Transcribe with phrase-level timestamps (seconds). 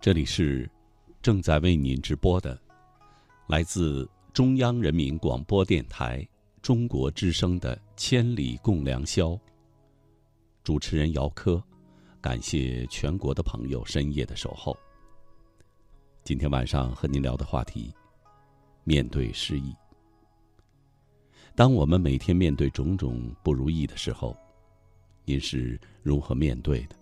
[0.00, 0.68] 这里是
[1.22, 2.58] 正在为您直播的，
[3.46, 6.26] 来自中央人民广播电台
[6.62, 9.32] 中国之声的《千里共良宵》。
[10.64, 11.62] 主持人姚科，
[12.18, 14.74] 感谢全国的朋友深夜的守候。
[16.24, 17.94] 今天晚上和您聊的话题：
[18.84, 19.74] 面对失意。
[21.54, 24.34] 当我们每天面对种种不如意的时候，
[25.26, 26.96] 您是如何面对的？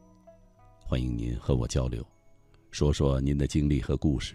[0.80, 2.04] 欢迎您和我交流。
[2.72, 4.34] 说说您的经历和故事。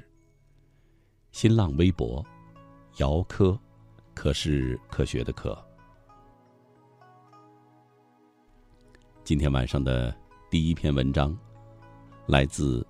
[1.34, 2.26] 新浪微博，
[2.98, 3.60] 姚科，
[4.14, 5.58] 可是科学的科。
[9.24, 10.16] 今天晚上的
[10.50, 11.38] 第一篇文章，
[12.26, 12.86] 来自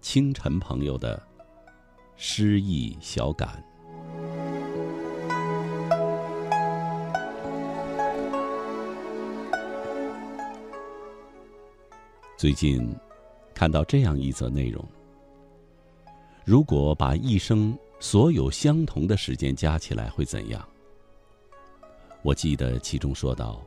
[0.00, 1.22] 清晨朋友的
[2.16, 3.64] 诗意小感。
[12.36, 12.94] 最近。
[13.54, 14.84] 看到这样一则内容：
[16.44, 20.68] 如果把一生所有相同的时间加起来会怎样？
[22.20, 23.64] 我记得其中说到，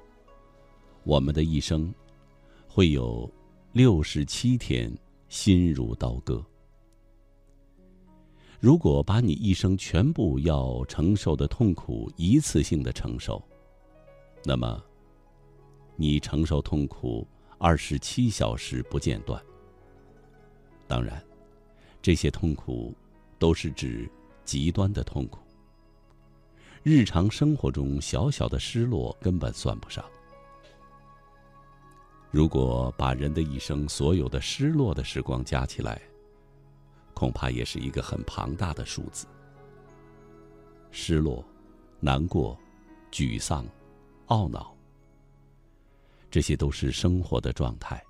[1.03, 1.91] 我们的一生
[2.67, 3.27] 会有
[3.71, 4.95] 六十七天
[5.27, 6.45] 心如刀割。
[8.59, 13.43] 如果把你一生全部要承受的痛苦一次性的承受，
[14.45, 14.80] 那么
[15.95, 17.27] 你承受痛苦
[17.58, 19.43] 二十七小时不间断。
[20.85, 21.25] 当然，
[22.03, 22.93] 这些痛苦
[23.39, 24.08] 都是指
[24.47, 25.39] 极端的痛苦。
[26.81, 30.03] 日常生活中小小的失落根本算不上。
[32.31, 36.02] 如果把人的一生所有的失落的时光加起来，
[37.13, 39.27] 恐怕也是一个很庞大的数字。
[40.91, 41.43] 失落、
[41.99, 42.57] 难过、
[43.11, 43.67] 沮丧、
[44.27, 44.73] 懊恼，
[46.31, 48.02] 这些都是生活的状态。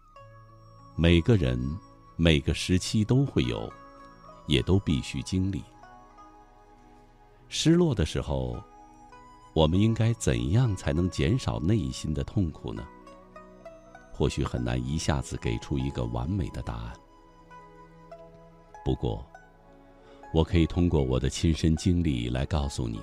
[0.96, 1.60] 每个人。
[2.20, 3.72] 每个时期都会有，
[4.48, 5.64] 也都必须经历。
[7.50, 8.62] 失落的时候，
[9.54, 12.86] 我们应该怎样才能减少内心的痛苦呢？
[14.12, 16.94] 或许很难一下子给出一个完美的答案。
[18.84, 19.26] 不过，
[20.34, 23.00] 我可以通过我的亲身经历来告诉你，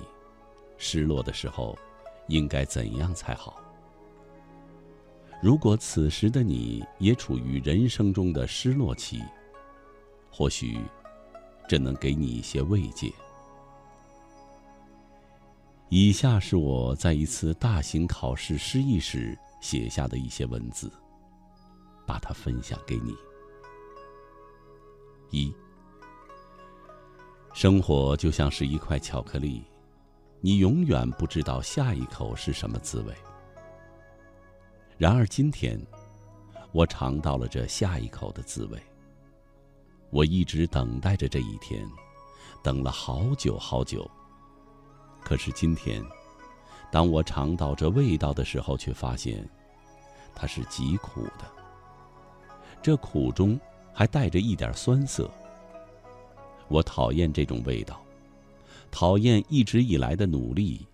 [0.77, 1.77] 失落的时候
[2.27, 3.61] 应该怎样才好。
[5.41, 9.21] 如果此时的你也处于人生中的失落期，
[10.31, 10.79] 或许
[11.67, 13.11] 这能给你一些慰藉。
[15.89, 20.91] 以下是我在一次大型考试失意时写下的一些文字，
[22.07, 23.15] 把它分享给你。
[25.29, 25.53] 一，
[27.53, 29.63] 生活就像是一块巧克力，
[30.41, 33.13] 你永远不知道下一口是什么滋味。
[34.97, 35.79] 然而今天，
[36.71, 38.81] 我尝到了这下一口的滋味。
[40.09, 41.85] 我一直等待着这一天，
[42.63, 44.09] 等了好久好久。
[45.25, 46.01] 可是今天，
[46.89, 49.45] 当我尝到这味道的时候，却发现，
[50.33, 51.51] 它是极苦的。
[52.81, 53.59] 这苦中
[53.91, 55.29] 还带着一点酸涩。
[56.67, 58.01] 我讨厌这种味道，
[58.91, 60.87] 讨厌一直以来的努力，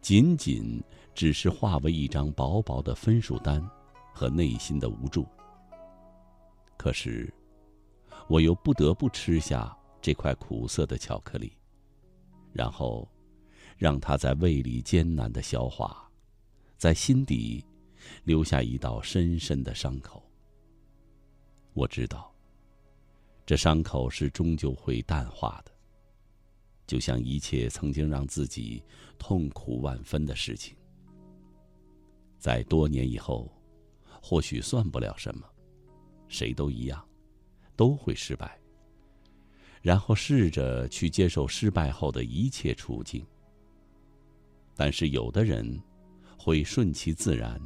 [0.00, 0.82] 仅仅。
[1.14, 3.62] 只是化为一张薄薄的分数单，
[4.14, 5.26] 和内心的无助。
[6.78, 7.30] 可是，
[8.28, 11.52] 我又不得不吃下这块苦涩的巧克力，
[12.50, 13.06] 然后，
[13.82, 16.08] 让它在胃里艰难的消化，
[16.78, 17.66] 在心底
[18.22, 20.22] 留下一道深深的伤口。
[21.72, 22.32] 我知道，
[23.44, 25.72] 这伤口是终究会淡化的，
[26.86, 28.80] 就像一切曾经让自己
[29.18, 30.76] 痛苦万分的事情。
[32.38, 33.52] 在多年以后，
[34.20, 35.44] 或许算不了什么，
[36.28, 37.04] 谁都一样，
[37.74, 38.56] 都会失败。
[39.80, 43.26] 然后试着去接受失败后的一切处境。
[44.74, 45.80] 但是有的人
[46.38, 47.60] 会顺其自然，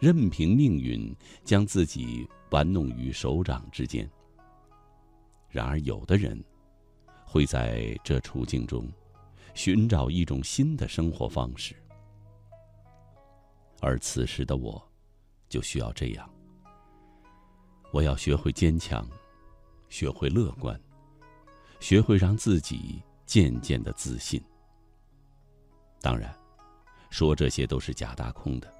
[0.00, 1.14] 任凭命运
[1.44, 4.08] 将自己玩弄于手掌之间。
[5.48, 6.42] 然而有的人
[7.24, 8.90] 会在这处境中
[9.54, 11.74] 寻找一种新的生活方式。
[13.80, 14.82] 而此时的我，
[15.48, 16.28] 就需要这样。
[17.92, 19.08] 我要学会坚强，
[19.88, 20.78] 学会乐观，
[21.78, 24.42] 学会让自己渐渐的自信。
[26.00, 26.32] 当然，
[27.10, 28.72] 说这些都是假大空的，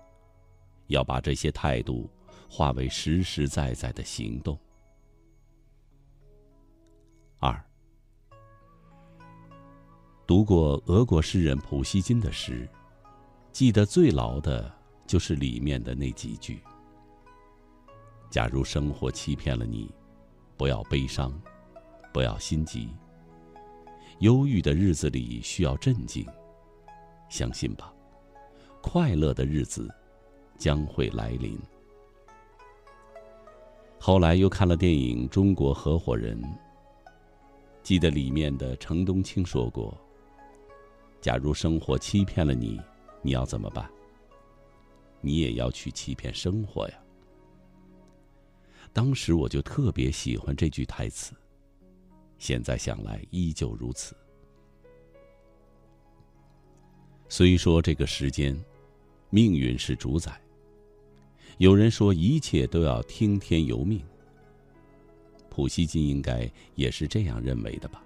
[0.88, 2.08] 要把这些态度
[2.48, 4.58] 化为实实在在的行动。
[7.38, 7.64] 二，
[10.26, 12.68] 读过俄国诗人普希金的诗，
[13.52, 14.72] 记得最牢的
[15.06, 16.62] 就是里面的那几句
[18.30, 19.92] ：“假如生活欺骗了你，
[20.56, 21.32] 不要悲伤，
[22.12, 22.88] 不要心急。
[24.20, 26.26] 忧郁的日子里需要镇静。”
[27.28, 27.92] 相信吧，
[28.82, 29.92] 快乐的日子
[30.56, 31.58] 将会来临。
[33.98, 36.40] 后来又看了电影《中国合伙人》，
[37.82, 39.96] 记得里面的程东青说过
[41.20, 42.80] ：“假如生活欺骗了你，
[43.22, 43.90] 你要怎么办？
[45.20, 46.94] 你也要去欺骗生活呀。”
[48.92, 51.34] 当时我就特别喜欢这句台词，
[52.38, 54.16] 现在想来依旧如此。
[57.28, 58.56] 虽说这个时间，
[59.30, 60.40] 命运是主宰。
[61.58, 64.00] 有人说一切都要听天由命。
[65.48, 68.02] 普希金应该也是这样认为的吧？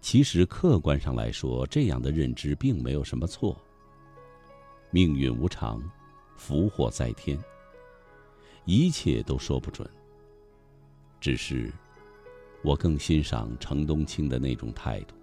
[0.00, 3.56] 其实客观上来说，这样的认知并没有什么错。
[4.90, 5.80] 命运无常，
[6.36, 7.38] 福祸在天，
[8.64, 9.88] 一切都说不准。
[11.20, 11.72] 只是，
[12.62, 15.14] 我更欣赏程冬青的那种态度。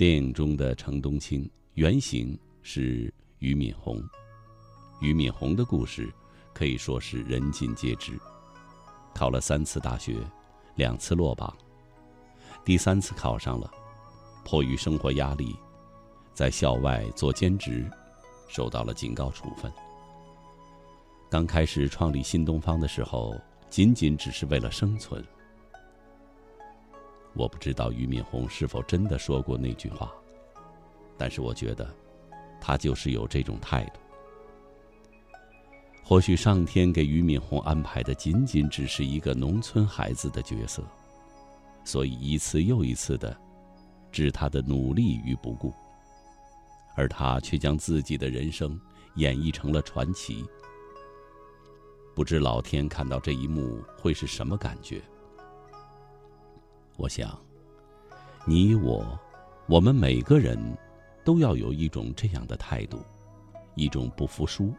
[0.00, 4.02] 电影中的程冬青原型是俞敏洪，
[5.02, 6.10] 俞敏洪的故事
[6.54, 8.18] 可以说是人尽皆知。
[9.14, 10.16] 考了三次大学，
[10.76, 11.54] 两次落榜，
[12.64, 13.70] 第三次考上了，
[14.42, 15.54] 迫于生活压力，
[16.32, 17.86] 在校外做兼职，
[18.48, 19.70] 受到了警告处分。
[21.28, 23.38] 刚开始创立新东方的时候，
[23.68, 25.22] 仅仅只是为了生存。
[27.34, 30.12] 我不知道俞敏洪是否真的说过那句话，
[31.16, 31.88] 但是我觉得，
[32.60, 34.00] 他就是有这种态度。
[36.02, 40.82] 或许上天给俞敏洪安排的仅仅只是一个农村孩子的角色，
[41.84, 43.36] 所以一次又一次的
[44.10, 45.72] 置他的努力于不顾，
[46.96, 48.78] 而他却将自己的人生
[49.14, 50.44] 演绎成了传奇。
[52.12, 55.00] 不知老天看到这一幕会是什么感觉？
[57.00, 57.34] 我想，
[58.44, 59.18] 你我，
[59.66, 60.58] 我们每个人，
[61.24, 62.98] 都要有一种这样的态度，
[63.74, 64.70] 一种不服输、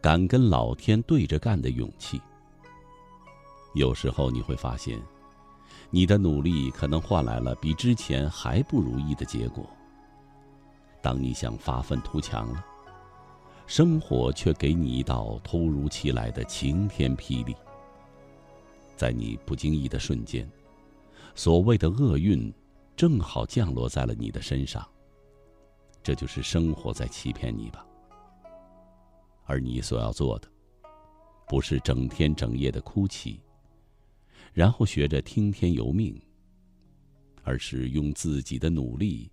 [0.00, 2.20] 敢跟老天对着干的勇气。
[3.76, 5.00] 有时候你会发现，
[5.88, 9.64] 你的努力可能换来了比之前还不如意的结果。
[11.00, 12.66] 当你想发愤图强了，
[13.68, 17.54] 生活却给你一道突如其来的晴天霹雳，
[18.96, 20.50] 在你不经意的瞬间。
[21.42, 22.52] 所谓的厄运，
[22.94, 24.86] 正好降落在了你的身上。
[26.02, 27.82] 这就是生活在欺骗你吧。
[29.46, 30.46] 而你所要做的，
[31.48, 33.40] 不是整天整夜的哭泣，
[34.52, 36.14] 然后学着听天由命，
[37.42, 39.32] 而是用自己的努力，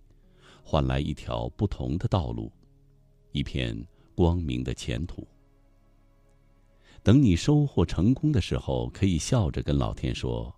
[0.64, 2.50] 换来一条不同的道路，
[3.32, 3.78] 一片
[4.14, 5.28] 光明的前途。
[7.02, 10.57] 等你收获成功的时候，可以笑着跟老天说。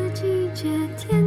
[0.53, 0.67] 借
[0.97, 1.20] 天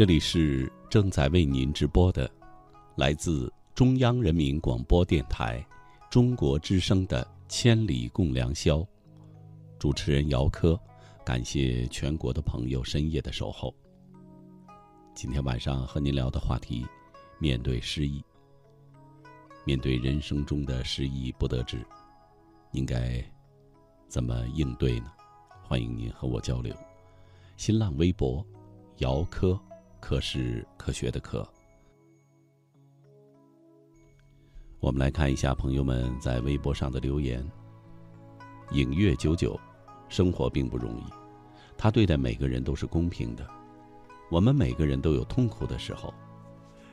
[0.00, 2.26] 这里是正在为您直播的，
[2.96, 5.62] 来自中央人民广播电台
[6.08, 8.78] 中国之声的《千里共良宵》，
[9.78, 10.80] 主持人姚科，
[11.22, 13.74] 感谢全国的朋友深夜的守候。
[15.14, 16.86] 今天晚上和您聊的话题，
[17.38, 18.24] 面对失意，
[19.66, 21.86] 面对人生中的失意不得志，
[22.72, 23.22] 应该
[24.08, 25.12] 怎么应对呢？
[25.62, 26.74] 欢迎您和我交流。
[27.58, 28.42] 新浪微博，
[29.00, 29.60] 姚科。
[30.00, 31.46] 科是科学的科。
[34.80, 37.46] 我们来看一下朋友们在微博上的留言。
[38.72, 39.58] 影月九九，
[40.08, 41.04] 生活并不容易，
[41.76, 43.46] 他对待每个人都是公平的。
[44.30, 46.12] 我们每个人都有痛苦的时候，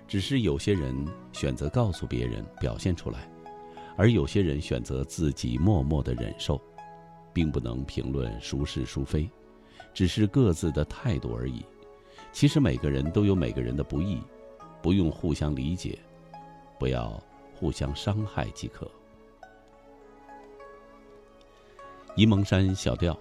[0.07, 0.93] 只是有些人
[1.31, 3.29] 选择告诉别人表现出来，
[3.95, 6.59] 而有些人选择自己默默的忍受，
[7.31, 9.29] 并不能评论孰是孰非，
[9.93, 11.63] 只是各自的态度而已。
[12.31, 14.19] 其实每个人都有每个人的不易，
[14.81, 15.97] 不用互相理解，
[16.77, 17.21] 不要
[17.53, 18.89] 互相伤害即可。
[22.15, 23.17] 沂蒙山小调，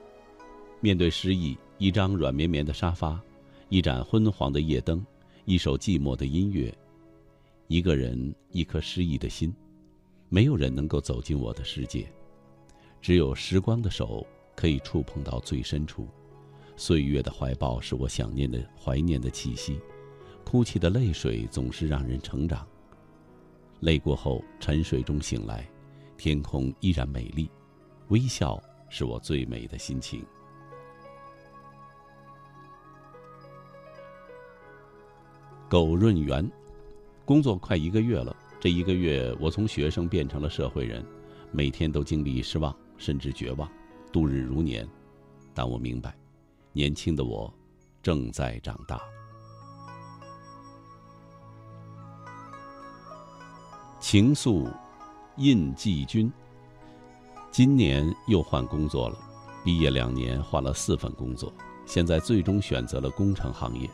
[0.81, 3.21] 面对失意，一张软绵绵的沙发，
[3.69, 5.05] 一盏昏黄的夜灯，
[5.45, 6.75] 一首寂寞的音乐，
[7.69, 9.55] 一个人，一颗失意的心，
[10.29, 12.07] 没有人能够走进我的世界，
[13.01, 16.07] 只有时光的手可以触碰到最深处。
[16.79, 19.81] 岁月的怀抱是我想念的、怀念的气息，
[20.45, 22.67] 哭泣的泪水总是让人成长。
[23.81, 25.67] 泪过后，沉睡中醒来，
[26.19, 27.51] 天空依然美丽，
[28.09, 30.23] 微笑是我最美的心情。
[35.69, 36.49] 苟润元，
[37.25, 41.05] 工作快一个月了，这一个月我从学生变成了社会人，
[41.53, 43.67] 每天都经历失望甚至绝望，
[44.13, 44.87] 度日如年，
[45.55, 46.15] 但我明白。
[46.77, 47.51] 年轻的我，
[48.03, 49.01] 正在长大。
[53.99, 54.71] 情愫，
[55.39, 56.31] 印记君。
[57.51, 59.19] 今年又换工作了，
[59.65, 61.51] 毕业两年换了四份工作，
[61.87, 63.89] 现在最终选择了工程行业。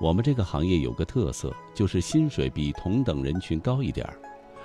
[0.00, 4.18] 我们这个行业有个特色，就是薪水比同等人群高一点儿，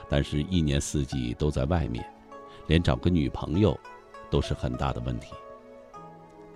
[0.10, 2.04] 但是一年四季都在外面，
[2.66, 3.80] 连找个女朋友
[4.32, 5.28] 都是很大的问题。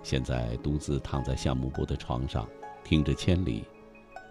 [0.03, 2.45] 现在独自躺在项目部的床上，
[2.83, 3.63] 听着千里，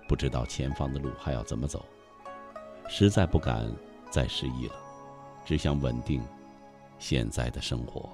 [0.06, 1.82] 不知道前方的路还要怎么走，
[2.88, 3.68] 实在不敢
[4.10, 4.74] 再失忆了，
[5.46, 6.22] 只想稳定
[6.98, 8.08] 现在的生活。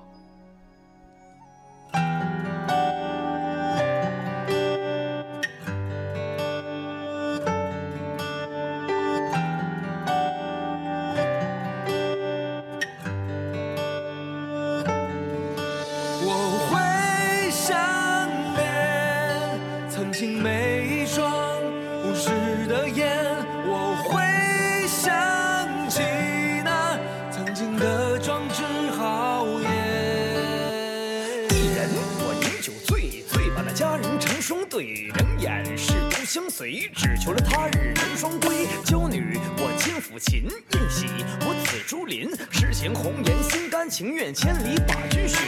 [44.33, 45.39] 千里把君寻。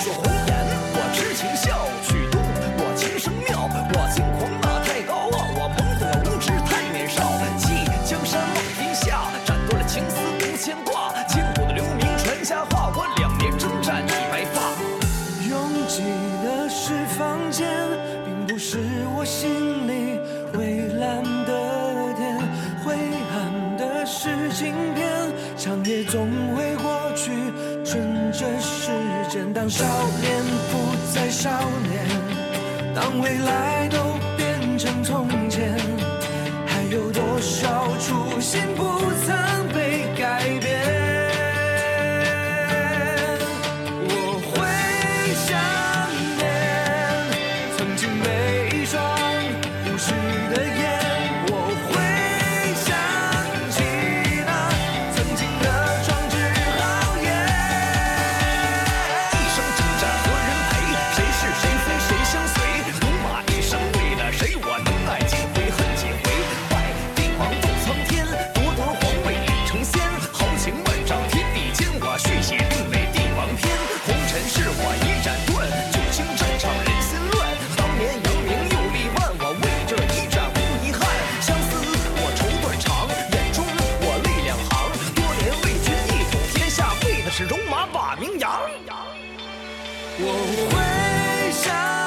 [0.00, 1.86] 说红颜我痴情笑，
[87.70, 88.50] 马把名扬。
[90.18, 90.26] 我
[90.70, 92.05] 会想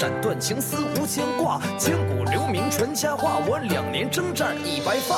[0.00, 1.60] 斩断情丝无牵挂。
[1.78, 5.16] 千古留名传佳话，我两年征战已白发。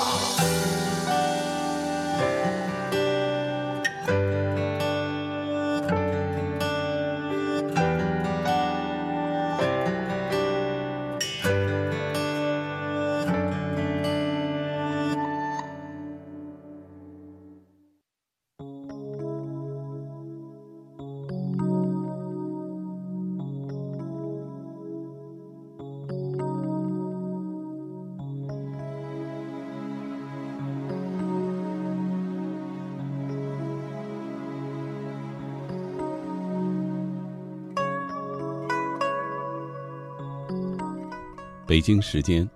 [41.73, 42.47] 北京时间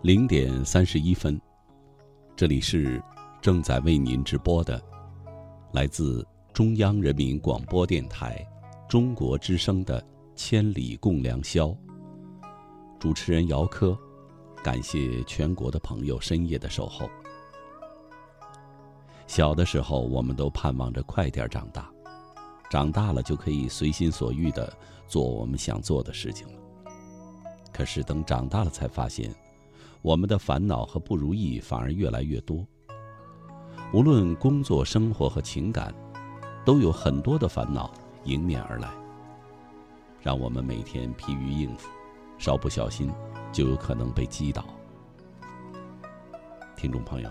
[0.00, 1.40] 零点三十一分，
[2.34, 3.00] 这里是
[3.40, 4.82] 正在为您直播的，
[5.70, 8.44] 来自中央人民广播电台
[8.88, 10.02] 中国之声的
[10.34, 11.68] 《千里共良宵》。
[12.98, 13.96] 主持人姚科，
[14.60, 17.08] 感谢全国的朋友深夜的守候。
[19.28, 21.88] 小的时候，我们都盼望着快点长大，
[22.68, 24.76] 长大了就可以随心所欲的
[25.06, 26.61] 做我们想做的事情了。
[27.72, 29.34] 可是等长大了，才发现，
[30.02, 32.66] 我们的烦恼和不如意反而越来越多。
[33.92, 35.94] 无论工作、生活和情感，
[36.64, 37.92] 都有很多的烦恼
[38.24, 38.88] 迎面而来，
[40.20, 41.88] 让我们每天疲于应付，
[42.38, 43.10] 稍不小心
[43.52, 44.64] 就有可能被击倒。
[46.76, 47.30] 听众朋友，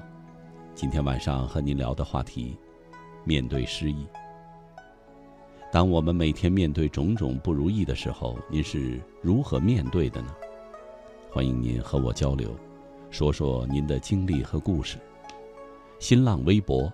[0.75, 2.57] 今天晚上和您聊的话题：
[3.23, 4.07] 面对失意。
[5.71, 10.35] 当我们每天面对种种不如意的时候，您是如何面对的呢？
[11.29, 12.53] 欢迎您和我交流，
[13.09, 14.97] 说说您的经历和故事。
[15.97, 16.91] 新浪微博，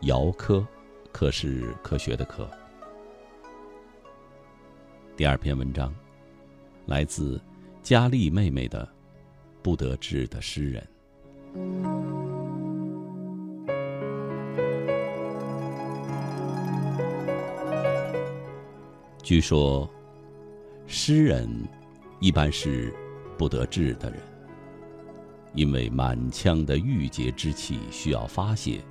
[0.00, 0.66] 姚科，
[1.12, 2.50] 科是科学的科。
[5.16, 5.94] 第二篇文章，
[6.86, 7.40] 来自
[7.84, 8.84] 佳丽妹妹的
[9.62, 10.84] 《不得志的诗人》。
[19.28, 19.86] 据说，
[20.86, 21.46] 诗人
[22.18, 22.90] 一般是
[23.36, 24.18] 不得志的人，
[25.52, 28.82] 因为满腔的郁结之气需要发泄，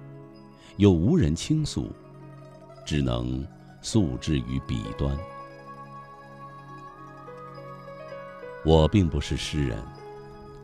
[0.75, 1.91] 又无人倾诉，
[2.85, 3.43] 只能
[3.81, 5.17] 诉之于笔端。
[8.63, 9.83] 我并不是诗人，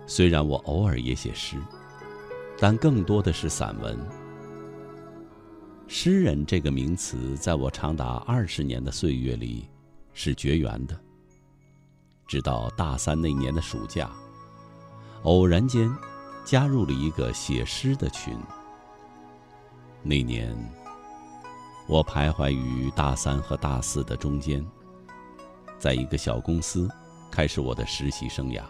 [0.05, 1.57] 虽然我偶尔也写诗，
[2.59, 3.97] 但更多的是散文。
[5.87, 9.69] 诗人这个名词，在我长达二十年的岁月里，
[10.13, 10.99] 是绝缘的。
[12.27, 14.09] 直到大三那年的暑假，
[15.23, 15.93] 偶然间
[16.43, 18.35] 加入了一个写诗的群。
[20.01, 20.55] 那年，
[21.87, 24.65] 我徘徊于大三和大四的中间，
[25.77, 26.89] 在一个小公司
[27.29, 28.63] 开始我的实习生涯。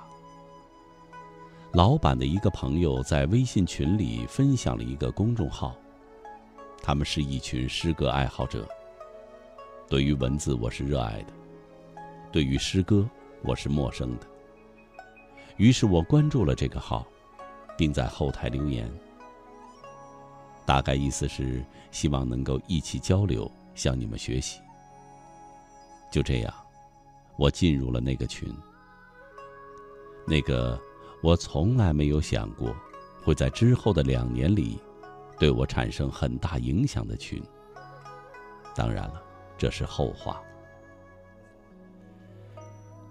[1.71, 5.75] 老板的一个朋友在微信群里分享了一个公众号，
[6.85, 8.67] 他们是一群诗歌爱好者。
[9.87, 11.33] 对于文字，我是热爱的；
[12.29, 13.09] 对于诗歌，
[13.41, 14.27] 我是陌生的。
[15.55, 17.07] 于是我关注了这个号，
[17.77, 18.91] 并在后台留言。
[20.65, 24.59] 大概意思是希望能够一起交流，向你们学习。
[26.11, 26.53] 就这样，
[27.37, 28.53] 我进入了那个群。
[30.27, 30.77] 那个
[31.21, 32.75] 我从来没有想过
[33.23, 34.77] 会在之后的两年里
[35.43, 37.43] 对我产生很大影响的群。
[38.73, 39.21] 当然了，
[39.57, 40.41] 这是后话。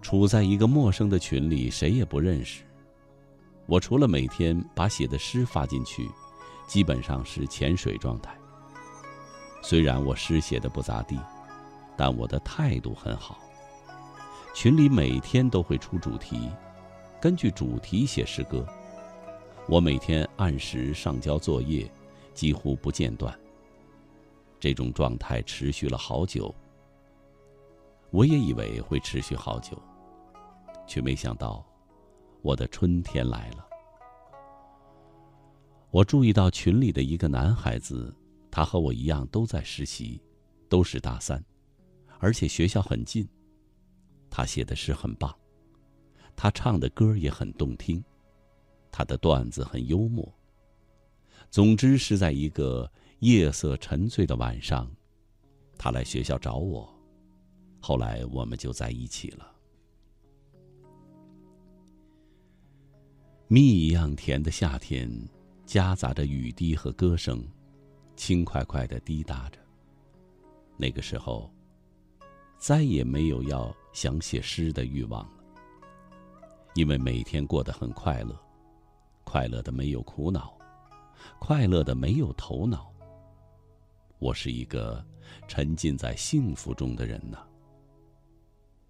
[0.01, 2.65] 处在一个陌生的群里，谁也不认识。
[3.67, 6.09] 我除了每天把写的诗发进去。
[6.67, 8.35] 基本上是潜水状态。
[9.61, 11.21] 虽然我诗写的不咋地，
[11.99, 13.39] 但我的态度很好。
[14.55, 16.49] 群里每天都会出主题，
[17.21, 18.67] 根据主题写诗歌。
[19.69, 21.93] 我每天按时上交作业，
[22.35, 23.39] 几乎不间断。
[24.61, 26.55] 这种状态持续了好久。
[28.11, 29.81] 我也以为会持续好久，
[30.87, 31.65] 却没想到，
[32.43, 33.67] 我的春天来了。
[35.91, 38.15] 我注意到群里的一个男孩子，
[38.51, 40.23] 他和我一样都在实习，
[40.69, 41.43] 都是大三，
[42.19, 43.27] 而且学校很近。
[44.31, 45.35] 他写的诗很棒，
[46.37, 48.03] 他唱的歌也很动听，
[48.91, 50.27] 他的段子很幽默。
[51.53, 54.91] 总之是在一个夜色沉醉的晚上，
[55.77, 56.91] 他来学校找我，
[57.79, 59.53] 后来我们就在一起了。
[63.49, 65.09] 蜜一样甜的夏天。
[65.65, 67.43] 夹杂着雨滴和歌声，
[68.15, 69.59] 轻快快的滴答着。
[70.77, 71.51] 那个时候，
[72.59, 75.45] 再也没有要想写诗的欲望了，
[76.75, 78.39] 因为每天过得很快乐，
[79.25, 80.59] 快乐的没有苦恼，
[81.39, 82.93] 快乐的没有头脑。
[84.19, 85.05] 我是一个
[85.49, 87.39] 沉浸在幸福中的人呐。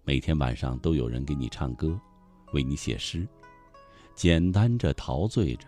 [0.03, 1.99] 每天晚上都有人给你唱歌，
[2.51, 3.27] 为你写诗，
[4.15, 5.67] 简单着，陶醉着。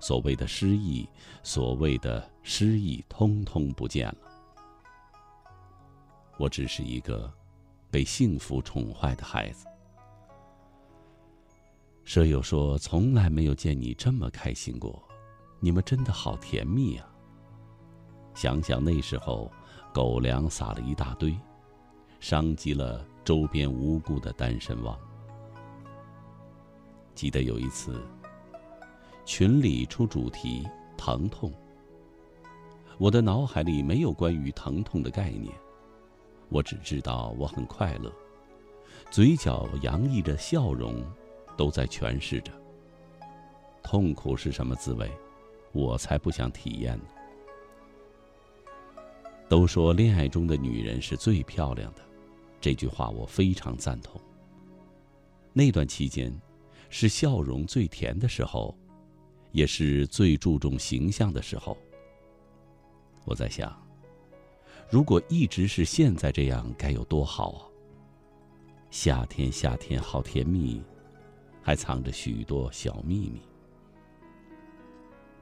[0.00, 1.08] 所谓的诗意，
[1.42, 4.18] 所谓的诗意，通通不见了。
[6.38, 7.32] 我只是一个
[7.90, 9.66] 被幸福宠坏的孩子。
[12.04, 15.07] 舍友说：“从来没有见你这么开心过，
[15.60, 17.08] 你们真的好甜蜜啊！”
[18.34, 19.50] 想想那时候，
[19.92, 21.36] 狗粮撒了一大堆，
[22.20, 24.98] 伤及了周边无辜的单身汪。
[27.14, 28.00] 记得有一次。
[29.24, 30.66] 群里出主题
[30.96, 31.52] 疼痛，
[32.96, 35.54] 我的脑海里没有关于疼痛的概念，
[36.48, 38.10] 我只知道我很快乐，
[39.10, 41.04] 嘴角洋溢着笑容，
[41.58, 42.50] 都在诠释着。
[43.82, 45.12] 痛苦是什么滋味，
[45.72, 47.04] 我才不想体验呢。
[49.48, 52.02] 都说恋爱中的女人是最漂亮的，
[52.60, 54.20] 这句话我非常赞同。
[55.52, 56.32] 那段期间，
[56.90, 58.76] 是笑容最甜的时候。
[59.50, 61.74] 也是最注重形象的时候。
[63.24, 63.74] 我在想，
[64.90, 67.64] 如果一直是现在这样，该有多好啊！
[68.90, 70.82] 夏天，夏天好甜蜜，
[71.62, 73.40] 还藏着许多小秘密。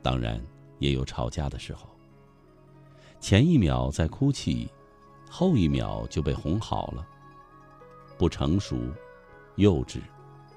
[0.06, 0.40] 当然，
[0.78, 1.88] 也有吵架的时候。
[3.18, 4.70] 前一秒在哭泣，
[5.28, 7.04] 后一秒就被哄好了。
[8.16, 8.78] 不成熟，
[9.56, 10.00] 幼稚，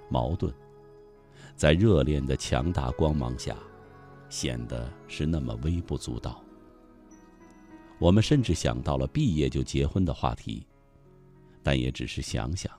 [0.07, 0.53] 矛盾。
[1.55, 3.55] 在热恋的强大光芒下，
[4.29, 6.43] 显得是那么微不足道。
[7.97, 10.63] 我们甚至想到了毕业就结婚的话题，
[11.63, 12.71] 但也只是想想，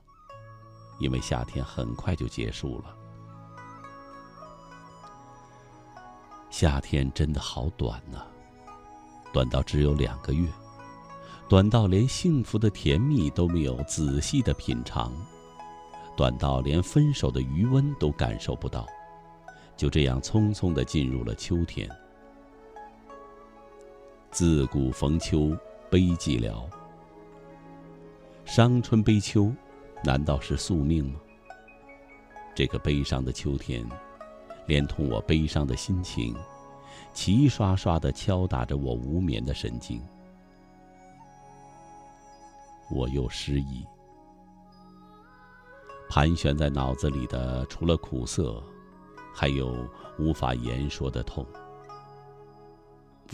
[1.00, 2.96] 因为夏天很快就结束了。
[6.50, 8.26] 夏天真的好短呐，
[9.32, 10.48] 短到只有两个月，
[11.48, 15.12] 短到连幸福的甜蜜都没有仔细的品尝。
[16.16, 18.86] 短到连分手的余温都感受不到，
[19.74, 21.88] 就这样匆匆的进入了秋天。
[24.30, 25.56] 自古逢秋，
[25.88, 26.62] 悲寂寥。
[28.44, 29.50] 伤春悲秋，
[30.04, 31.20] 难道是宿命吗？
[32.54, 33.88] 这个悲伤的秋天，
[34.70, 36.32] 连同我悲伤的心情，
[37.12, 40.00] 齐刷刷地敲打着我无眠的神经。
[42.88, 43.84] 我又失忆，
[46.08, 48.62] 盘旋在脑子里的除了苦涩，
[49.34, 49.84] 还有
[50.20, 51.44] 无法言说的痛。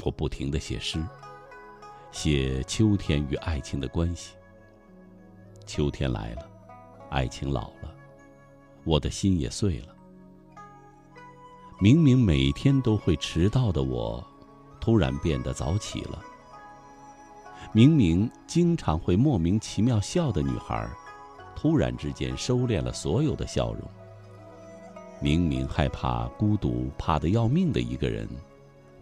[0.04, 1.04] 我不停地写诗，
[2.12, 4.34] 写秋天与爱情的关系。
[5.66, 6.50] 秋天来了，
[7.10, 7.94] 爱情老了，
[8.84, 9.95] 我的心也碎了。
[11.78, 14.24] 明明每天都会迟到的我，
[14.80, 16.22] 突然变得早起了。
[17.72, 20.88] 明明经常会莫名其妙笑的女孩，
[21.54, 23.82] 突然之间收敛了所有的笑容。
[25.20, 28.28] 明明害怕孤独、怕得要命的一个人，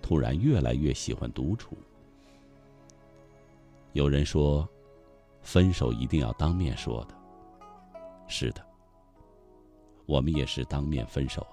[0.03, 1.77] 突然越来越喜欢独处。
[3.93, 4.69] 有人说。
[5.47, 7.15] 分手一定要当面说的。
[8.27, 8.63] 是的，
[10.07, 11.47] 我们也是当面分手。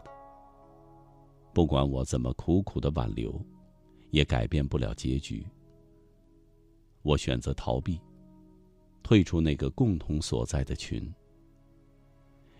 [1.53, 3.39] 不管我怎么苦苦的挽留，
[4.09, 5.45] 也改变不了结局。
[7.01, 7.99] 我选择逃避，
[9.03, 11.13] 退出那个共同所在的群，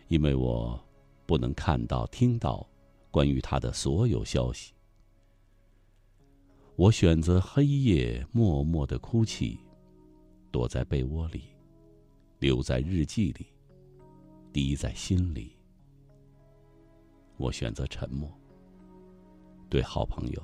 [0.08, 0.80] 因为我
[1.26, 2.68] 不能看到、听到
[3.10, 4.74] 关于他的所有消息。
[6.76, 9.60] 我选择黑夜默默的哭泣。
[10.52, 11.44] 躲在被窝里，
[12.40, 13.46] 留在日记里，
[14.52, 15.56] 滴在心里。
[17.38, 18.30] 我选择沉默。
[19.72, 20.44] 对好朋友，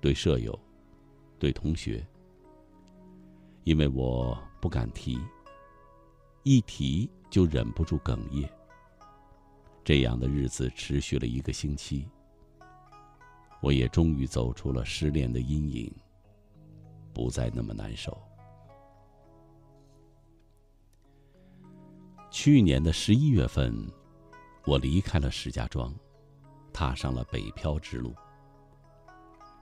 [0.00, 0.58] 对舍友，
[1.38, 2.02] 对同学，
[3.64, 5.18] 因为我不敢提，
[6.42, 8.50] 一提就忍不住哽咽。
[9.84, 12.08] 这样的日子持续了一个星期，
[13.60, 15.94] 我也终于走出了失恋的阴影，
[17.12, 18.16] 不再那么难受。
[22.30, 23.86] 去年的十一月份，
[24.64, 25.94] 我离开了石家庄，
[26.72, 28.14] 踏上了北漂之路。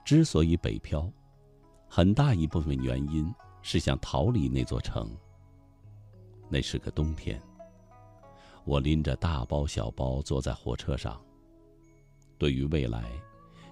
[0.05, 1.11] 之所以北漂，
[1.89, 3.29] 很大一部分原因
[3.63, 5.09] 是想逃离那座城。
[6.47, 7.41] 那是个冬天，
[8.65, 11.19] 我拎着大包小包坐在火车上，
[12.37, 13.03] 对于未来，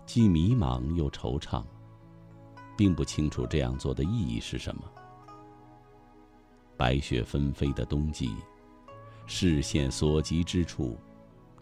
[0.08, 1.64] 既迷茫又惆怅，
[2.76, 4.92] 并不清楚这样做的意义是什么。
[6.76, 8.36] 白雪纷飞的冬季。
[9.26, 10.98] 视线所及之处，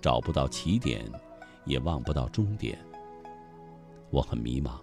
[0.01, 1.05] 找不到起点，
[1.63, 2.83] 也望不到终点。
[4.11, 4.73] 我很迷茫，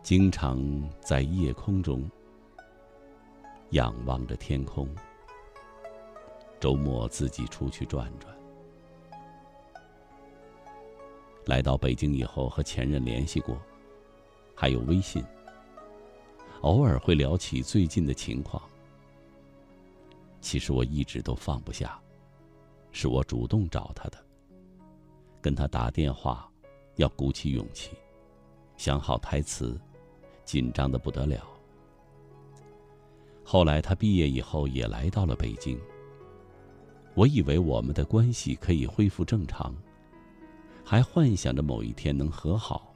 [0.00, 0.62] 经常
[1.00, 2.08] 在夜空中
[3.70, 4.88] 仰望着天空。
[6.60, 8.32] 周末自己出去转转。
[11.46, 13.60] 来到北京以后，和前任联系过，
[14.54, 15.24] 还有微信，
[16.60, 18.62] 偶尔会聊起最近的情况。
[20.40, 22.00] 其实我一直都放不下，
[22.92, 24.24] 是我主动找他的。
[25.40, 26.48] 跟他打电话，
[27.02, 27.90] 要鼓起勇气，
[28.76, 29.76] 想好台词，
[30.44, 31.44] 紧张的不得了。
[33.42, 35.76] 后来他毕业以后也来到了北京。
[37.14, 39.74] 我以为我们的关系可以恢复正常，
[40.84, 42.94] 还幻想着某一天能和好。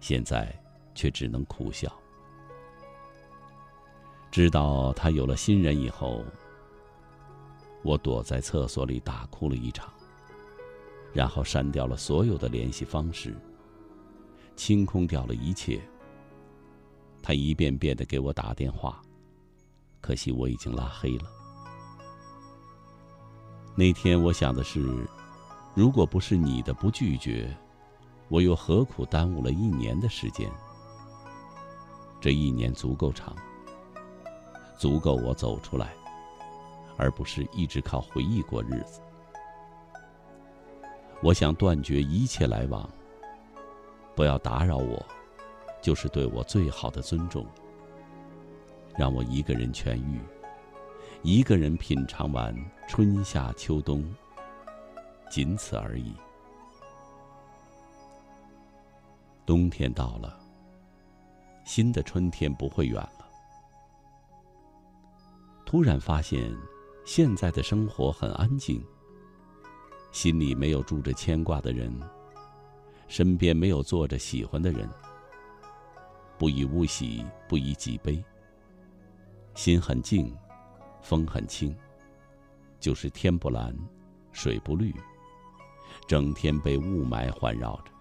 [0.00, 0.58] 现在
[0.94, 1.92] 却只能苦笑。
[4.30, 6.24] 知道他有了新人以后，
[7.82, 9.92] 我躲在厕所里大哭了一场，
[11.12, 13.36] 然后删掉了所有的联系方式，
[14.56, 15.80] 清空掉了一切。
[17.22, 19.02] 他一遍遍的给我打电话，
[20.00, 21.24] 可惜我已经拉黑了。
[23.76, 25.06] 那天我想的是，
[25.74, 27.54] 如果不是你的不拒绝，
[28.28, 30.50] 我又何苦耽误了一年的时间？
[32.20, 33.34] 这一年足够长。
[34.78, 35.94] 足够我走出来，
[36.96, 39.02] 而不是一直靠回忆过日子。
[41.22, 42.88] 我想断绝一切来往，
[44.14, 45.04] 不要打扰我，
[45.82, 47.46] 就是对我最好的尊重。
[48.96, 50.20] 让我一个人痊愈，
[51.22, 52.54] 一个人品尝完
[52.88, 54.04] 春夏秋冬，
[55.30, 56.14] 仅此而已。
[59.46, 60.38] 冬天到了，
[61.64, 63.28] 新的春天不会远了。
[65.66, 66.50] 突然发现，
[67.04, 68.82] 现在的生活很安静。
[70.12, 71.92] 心里没有住着牵挂的人，
[73.06, 74.88] 身边没有坐着喜欢的人。
[76.36, 78.22] 不以物喜，不以己悲。
[79.54, 80.34] 心很静，
[81.02, 81.76] 风很轻，
[82.78, 83.76] 就是天不蓝，
[84.32, 84.94] 水不绿，
[86.06, 87.92] 整天被雾霾环绕着。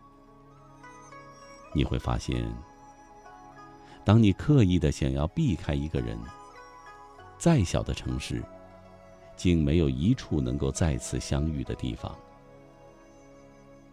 [1.74, 2.43] 你会发现，
[4.04, 6.17] 当你刻意的想要避开一个人，
[7.38, 8.43] 再小的城市，
[9.39, 12.13] 竟没有一处能够再次相遇的地方。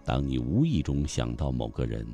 [0.04, 2.04] 当你无意中想到某个人，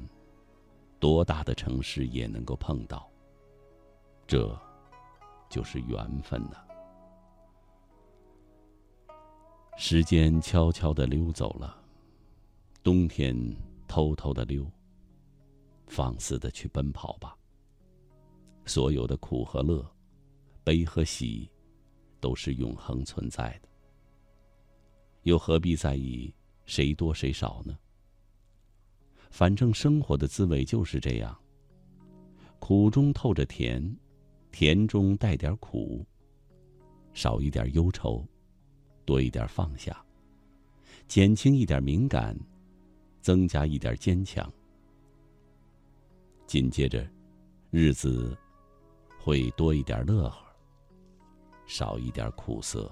[1.00, 3.10] 多大的城市也能够碰到。
[4.26, 4.54] 这，
[5.48, 6.58] 就是缘分呐。
[9.78, 11.82] 时间悄悄的溜走了，
[12.82, 13.34] 冬天
[13.88, 14.70] 偷偷的溜。
[15.86, 17.34] 放肆的去奔跑吧。
[18.66, 19.90] 所有的苦和乐，
[20.62, 21.50] 悲和喜，
[22.22, 23.68] 都是永恒存在的。
[25.24, 26.32] 又何必在意
[26.64, 27.76] 谁多谁少呢？
[29.30, 31.36] 反正生活的滋味就是这样。
[32.60, 33.84] 苦中透着甜，
[34.52, 36.06] 甜中带点苦。
[37.12, 38.24] 少一点忧愁，
[39.04, 40.02] 多一点放下，
[41.08, 42.38] 减轻一点敏感，
[43.20, 44.50] 增加一点坚强。
[46.46, 47.04] 紧接着，
[47.70, 48.36] 日子
[49.18, 50.51] 会多一点乐呵，
[51.66, 52.90] 少一点苦涩。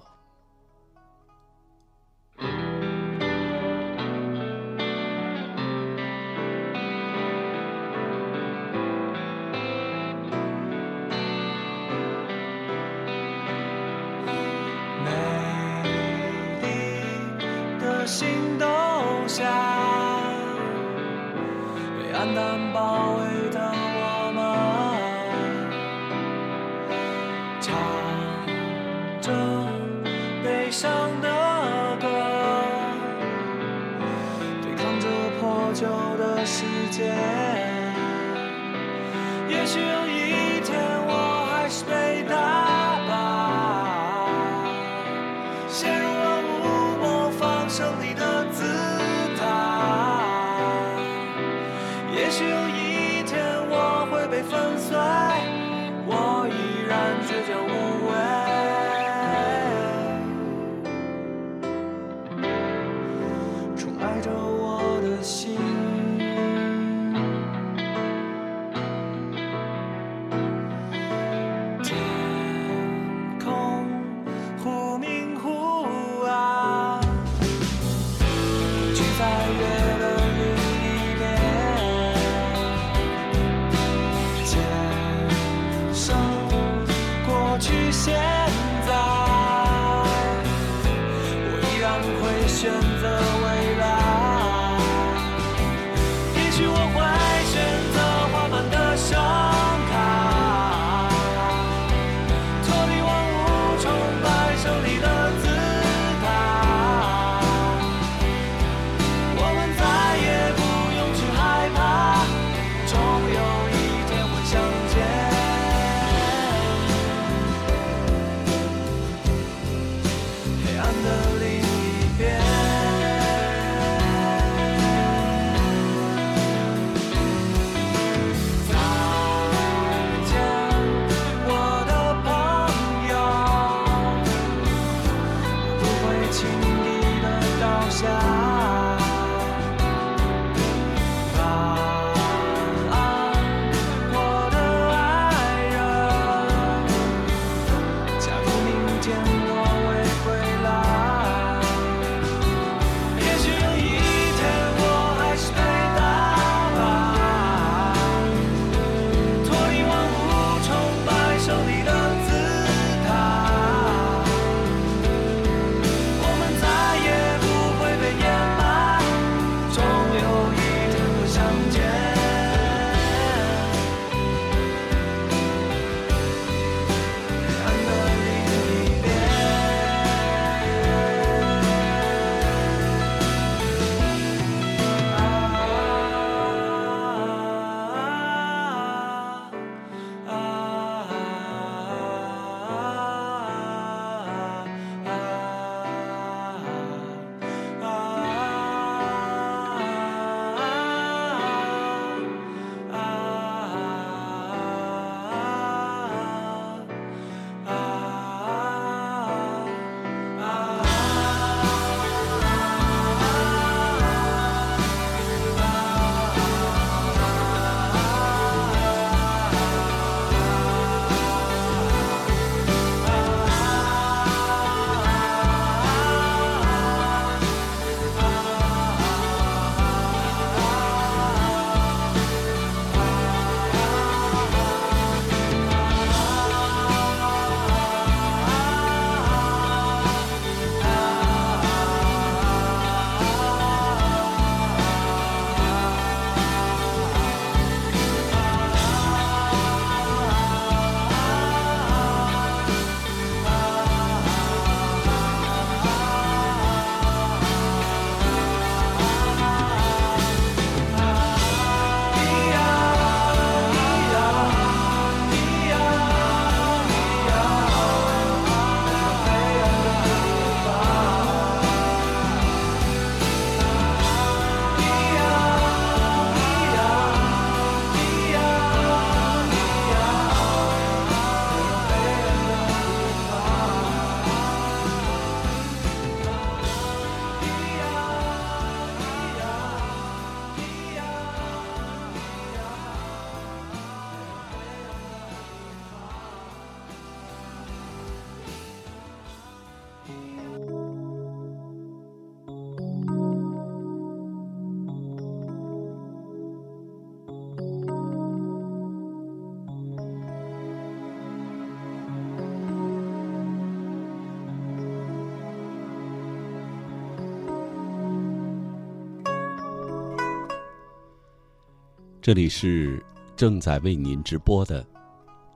[322.21, 323.03] 这里是
[323.35, 324.85] 正在为您直播的，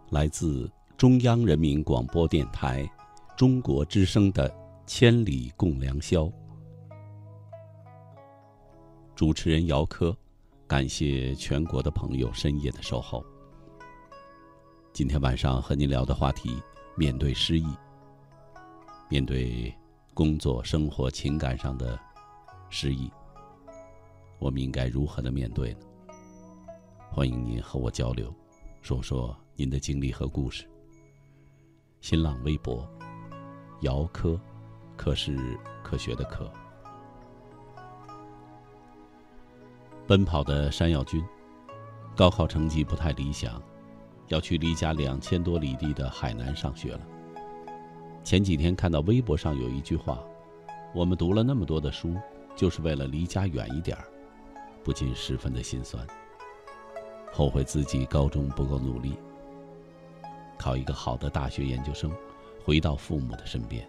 [0.09, 2.91] 来自中央人民广播电台
[3.37, 4.49] 中国之声的
[4.87, 6.23] 《千里共良宵》。
[9.15, 10.17] 主持人姚科，
[10.65, 13.23] 感谢全国的朋友深夜的守候。
[14.91, 16.59] 今天晚上和您聊的话题：
[16.97, 17.67] 面对失意，
[19.07, 19.71] 面对
[20.15, 21.99] 工作、生活、情感上的
[22.71, 23.11] 失意，
[24.39, 25.84] 我们应该如何的面对呢？
[27.15, 28.29] 欢迎您和我交流，
[28.81, 30.69] 说说您的经历和故事。
[32.01, 32.85] 新浪微博：
[33.83, 34.37] 姚科，
[34.97, 36.51] 科是科学的科。
[40.05, 41.23] 奔跑的山药君，
[42.17, 43.63] 高考成绩不太理想，
[44.27, 46.99] 要去离家两千多里地的海南上学了。
[48.25, 50.21] 前几天看到微博上有一句话
[50.93, 52.17] ：“我们读了那么多的书，
[52.57, 54.03] 就是为了离家远一点儿”，
[54.83, 56.05] 不禁十分的心酸。
[57.35, 59.13] 后悔自己高中不够努力，
[60.57, 62.09] 考一个好的大学研究生，
[62.63, 63.85] 回到父母的身边。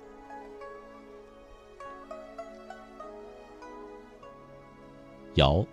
[5.36, 5.64] 瑶，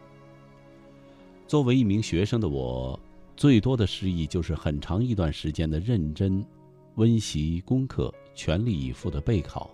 [1.47, 2.99] 作为一名学生的我，
[3.35, 6.45] 最多的失意就是很长一段时间的认真
[6.93, 9.71] 温习功课、全力以赴的备考，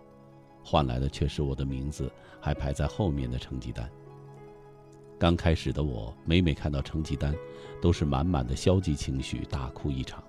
[0.63, 3.91] 换来的却是我的名字还排在后面的成绩单。
[5.19, 7.35] 刚开始的我，每每看到成绩单，
[7.81, 10.23] 都是满满的消极情绪，大哭一场。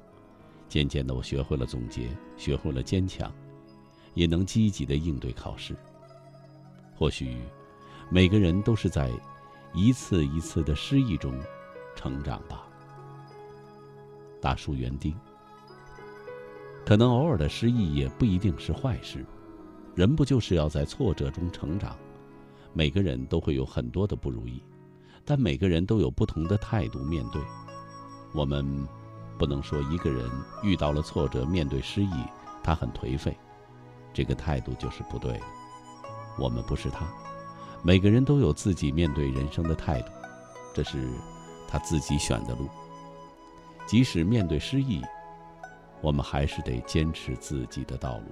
[0.68, 3.32] 渐渐的，我学会了总结，学会了坚强，
[4.14, 5.76] 也能积极的应对考试。
[6.92, 7.36] 或许，
[8.10, 9.08] 每个人都是在
[9.72, 11.32] 一次一次的失意中
[11.94, 12.66] 成长吧。
[14.40, 15.14] 大树园丁，
[16.84, 19.24] 可能偶尔的失意也不一定是坏事，
[19.94, 21.96] 人不就是要在挫折中成长？
[22.72, 24.60] 每个人都会有很多的不如意。
[25.24, 27.40] 但每个人都有不同的态度面对，
[28.34, 28.86] 我们
[29.38, 30.28] 不能说一个人
[30.62, 32.12] 遇到了挫折、面对失意，
[32.62, 33.38] 他很颓废，
[34.12, 35.44] 这个态度就是不对的。
[36.38, 37.06] 我们不是他，
[37.82, 40.10] 每个人都有自己面对人生的态度，
[40.74, 41.08] 这是
[41.68, 42.68] 他自己选的路。
[43.86, 45.02] 即使面对失意，
[46.00, 48.24] 我们还是得坚持自己的道路。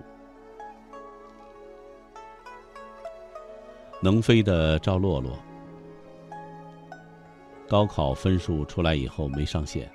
[4.01, 5.36] 能飞的赵洛洛。
[7.69, 9.91] 高考分数出来以后没上线，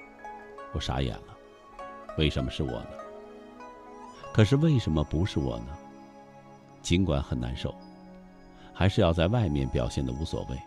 [0.74, 1.36] 我傻眼了。
[2.20, 2.90] 为什么是我呢？
[4.32, 5.76] 可是为什么不是我呢？
[6.84, 7.74] 尽管很难受，
[8.74, 10.58] 还是要在外面表现的无所谓。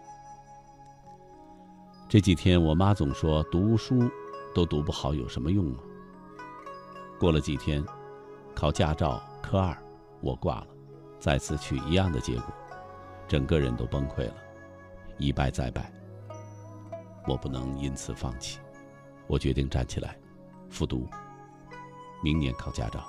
[2.08, 4.10] 这几天我妈总说读书
[4.52, 5.78] 都读不好有什么用啊？
[7.20, 7.84] 过了几天，
[8.52, 9.76] 考驾照科二
[10.20, 10.66] 我挂了，
[11.20, 12.52] 再次去一样的结果，
[13.28, 14.34] 整个人都崩溃了，
[15.18, 15.92] 一败再败。
[17.26, 18.60] 我不能因此放弃，
[19.26, 20.16] 我决定站起来，
[20.70, 21.08] 复读，
[22.22, 23.04] 明年考驾照。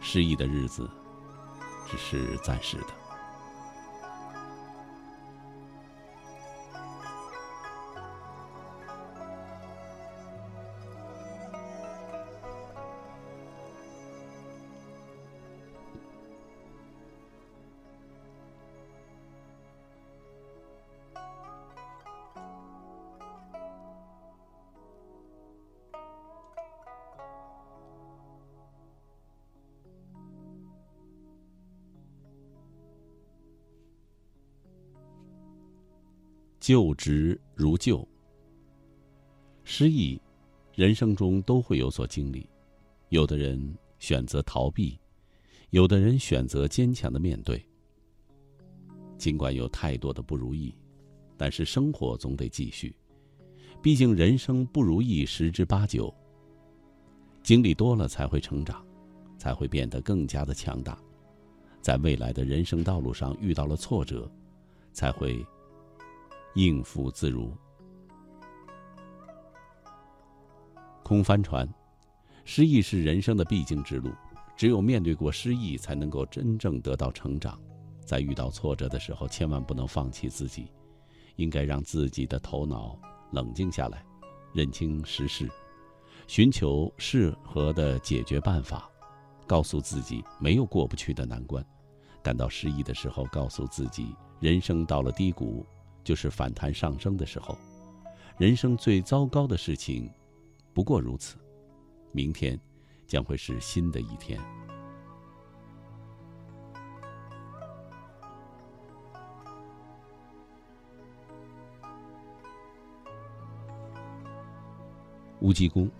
[0.00, 0.88] 失意的日子，
[1.86, 2.97] 只是暂时的。
[36.68, 38.06] 旧职如旧。
[39.64, 40.20] 失意，
[40.74, 42.46] 人生中都会有所经历。
[43.08, 45.00] 有的人选择逃避，
[45.70, 47.66] 有的人选择坚强的面对。
[49.16, 50.74] 尽管有太多的不如意，
[51.38, 52.94] 但是生活总得继续。
[53.80, 56.14] 毕竟人生不如意十之八九。
[57.42, 58.86] 经历多了才会成长，
[59.38, 61.02] 才会变得更加的强大。
[61.80, 64.30] 在未来的人生道路上遇到了挫折，
[64.92, 65.42] 才会。
[66.54, 67.56] 应付自如。
[71.02, 71.68] 空帆船，
[72.44, 74.10] 失意是人生的必经之路。
[74.56, 77.56] 只有面对过失意，才能够真正得到成长。
[78.04, 80.72] 在遇到挫折的时候，千万不能放弃自己，
[81.36, 82.98] 应该让自己的头脑
[83.30, 84.04] 冷静下来，
[84.52, 85.48] 认清实事，
[86.26, 88.90] 寻求适合的解决办法。
[89.46, 91.64] 告诉自己没有过不去的难关。
[92.22, 95.64] 感到失意的时候，告诉自己人生到了低谷。
[96.08, 97.54] 就是反弹上升的时候，
[98.38, 100.10] 人生最糟糕的事情
[100.72, 101.36] 不过如此，
[102.12, 102.58] 明天
[103.06, 104.40] 将会是新的一天。
[115.40, 115.90] 乌鸡公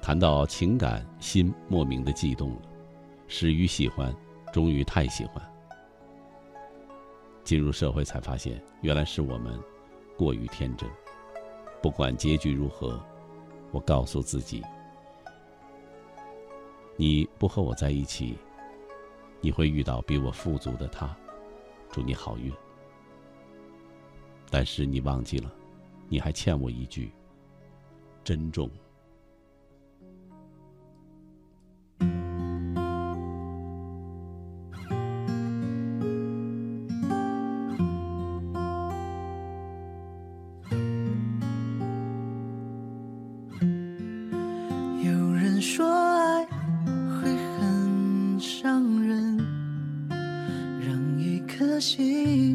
[0.00, 2.62] 谈到情感，心莫名的悸动了，
[3.26, 4.14] 始于喜欢，
[4.52, 5.49] 终于太喜欢。
[7.44, 9.58] 进入社会才发现原来是我们
[10.16, 10.88] 过于天真。
[11.82, 13.02] 不管结局如何
[13.70, 14.62] 我告诉自己
[16.96, 18.36] 你不和我在一起
[19.40, 21.16] 你会遇到比我富足的他
[21.90, 22.52] 祝你好运。
[24.50, 25.52] 但是你忘记了
[26.08, 27.10] 你还欠我一句
[28.22, 28.68] 珍重。
[45.60, 49.36] 说爱会很伤人
[50.80, 52.49] 让一颗心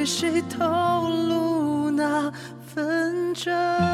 [0.00, 2.32] 为谁透露那
[2.74, 3.89] 份真